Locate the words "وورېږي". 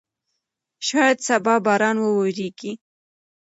1.99-2.71